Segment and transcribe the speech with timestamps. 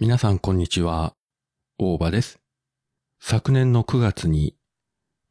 [0.00, 1.14] 皆さんこんにちは。
[1.78, 2.40] 大場です。
[3.20, 4.56] 昨年の9月に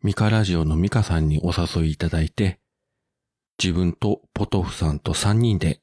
[0.01, 2.59] ミカラジオのミカさんにお誘いいただいて、
[3.61, 5.81] 自分とポトフさんと3人で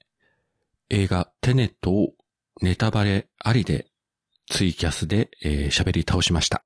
[0.91, 2.13] 映画テネットを
[2.63, 3.89] ネタバレありで
[4.49, 6.65] ツイキャスでえー喋、り倒しました。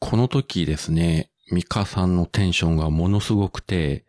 [0.00, 4.04] この時ですね、ミカさんのテンションがものすごくて、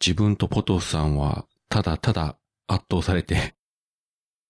[0.00, 3.54] 自分とポトフさんはただただ圧倒されて、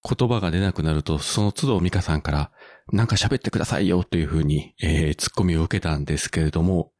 [0.02, 2.50] 言葉が出なくなると、その都度ミカさんから、
[2.92, 6.92] なんか喋ってくださいよというふうに、えー、ツッコミを受けたんですけれども、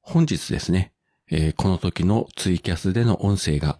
[0.00, 0.92] 本日ですね、
[1.30, 3.78] えーこの時のツイキャスでの音声が、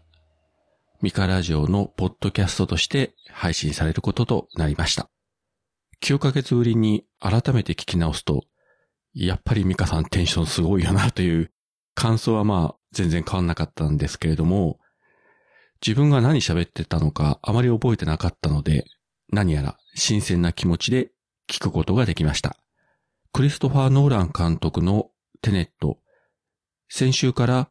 [1.02, 5.10] ミカラジオのポッドキャストとして配信されることとなりました。
[6.02, 8.44] 9ヶ月ぶりに改めて聞き直すと、
[9.12, 11.52] やっぱりミカさんテンションすごいよなという
[11.94, 14.78] 感想はまあ全然変わんなかったんですけれども、
[15.84, 18.84] 自分が何喋ってたのかあまり覚えてなかったので、
[19.32, 21.10] 何やら新鮮な気持ちで
[21.48, 22.56] 聞くことができました。
[23.32, 25.98] クリストファー・ノーラン監督のテネット、
[26.88, 27.70] 先週から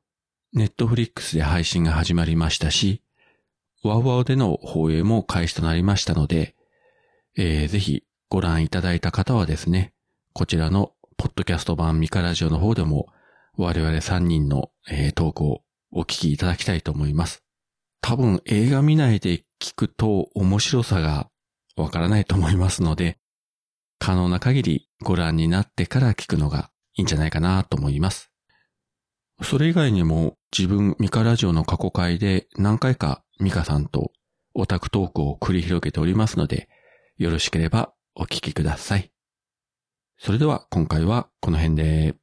[0.53, 3.01] ネットフリックスで配信が始まりましたし、
[3.83, 6.55] ワウワウでの放映も開始となりましたので、
[7.37, 9.93] えーぜひご覧いただいた方はですね、
[10.33, 13.07] こちらのポッドキャスト版ミカラジオの方でも
[13.55, 17.43] 我々3人の、えートークをお聞きいただきたいと思います。
[18.01, 21.29] 多分映画見ないで聞くと面白さが
[21.75, 23.17] わからないと思いますので、
[23.99, 28.31] 可能な限りご覧になってから聞くのがいいんじゃないかなと思います。
[29.43, 34.11] それ以外にも自分ミカラジオの過去回で何回かミカさんと
[34.53, 36.67] オタクトークを繰り広げておりますので、
[37.17, 39.11] よろしければお聞きください。
[40.17, 42.15] それでは今回はこの辺で